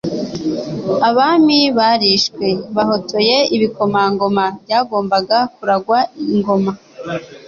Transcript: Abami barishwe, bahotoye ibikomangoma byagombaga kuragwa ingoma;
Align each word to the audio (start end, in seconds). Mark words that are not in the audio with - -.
Abami 1.09 1.59
barishwe, 1.77 2.47
bahotoye 2.75 3.37
ibikomangoma 3.55 4.43
byagombaga 4.63 5.37
kuragwa 5.55 5.99
ingoma; 6.33 6.71